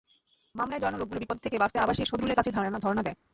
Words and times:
মামলায় 0.55 0.81
জড়ানো 0.81 0.97
লোকগুলো 0.99 1.19
বিপদ 1.21 1.37
থেকে 1.43 1.55
বাঁচতে 1.61 1.77
আবার 1.79 1.95
সেই 1.97 2.07
সদরুলের 2.09 2.37
কাছেই 2.37 2.53
ধরনা 2.85 3.01
দেয়। 3.03 3.17